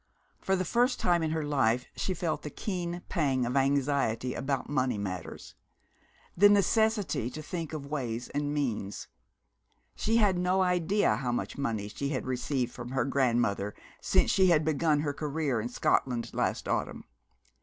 For 0.39 0.55
the 0.55 0.65
first 0.65 0.99
time 0.99 1.21
in 1.21 1.29
her 1.29 1.43
life 1.43 1.85
she 1.95 2.15
felt 2.15 2.41
the 2.41 2.49
keen 2.49 3.03
pang 3.07 3.45
of 3.45 3.55
anxiety 3.55 4.33
about 4.33 4.67
money 4.67 4.97
matters 4.97 5.53
the 6.35 6.49
necessity 6.49 7.29
to 7.29 7.41
think 7.43 7.71
of 7.71 7.85
ways 7.85 8.27
and 8.29 8.51
means. 8.51 9.05
She 9.95 10.17
had 10.17 10.39
no 10.39 10.63
idea 10.63 11.17
how 11.17 11.31
much 11.31 11.55
money 11.55 11.87
she 11.87 12.09
had 12.09 12.25
received 12.25 12.71
from 12.71 12.89
her 12.89 13.05
grandmother 13.05 13.75
since 14.01 14.31
she 14.31 14.47
had 14.47 14.65
begun 14.65 15.01
her 15.01 15.13
career 15.13 15.61
in 15.61 15.69
Scotland 15.69 16.33
last 16.33 16.67
autumn. 16.67 17.03